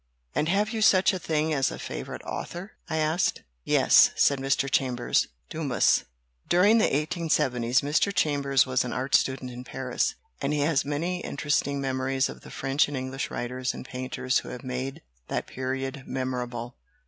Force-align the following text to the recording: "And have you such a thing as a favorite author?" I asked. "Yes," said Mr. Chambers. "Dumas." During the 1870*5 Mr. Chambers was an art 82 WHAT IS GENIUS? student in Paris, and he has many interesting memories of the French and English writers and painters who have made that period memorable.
"And 0.33 0.49
have 0.49 0.71
you 0.71 0.81
such 0.81 1.13
a 1.13 1.19
thing 1.19 1.53
as 1.53 1.69
a 1.69 1.77
favorite 1.77 2.23
author?" 2.23 2.71
I 2.89 2.97
asked. 2.97 3.43
"Yes," 3.63 4.09
said 4.15 4.39
Mr. 4.39 4.67
Chambers. 4.67 5.27
"Dumas." 5.47 6.05
During 6.49 6.79
the 6.79 6.87
1870*5 6.89 7.81
Mr. 7.83 8.11
Chambers 8.11 8.65
was 8.65 8.83
an 8.83 8.93
art 8.93 9.13
82 9.13 9.13
WHAT 9.13 9.13
IS 9.13 9.21
GENIUS? 9.21 9.21
student 9.21 9.51
in 9.51 9.63
Paris, 9.63 10.15
and 10.41 10.53
he 10.53 10.59
has 10.61 10.83
many 10.83 11.19
interesting 11.19 11.79
memories 11.79 12.29
of 12.29 12.41
the 12.41 12.49
French 12.49 12.87
and 12.87 12.97
English 12.97 13.29
writers 13.29 13.75
and 13.75 13.85
painters 13.85 14.39
who 14.39 14.49
have 14.49 14.63
made 14.63 15.03
that 15.27 15.45
period 15.45 16.05
memorable. 16.07 16.77